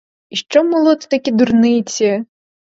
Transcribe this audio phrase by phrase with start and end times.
[0.29, 2.25] І що молоти такі дурниці!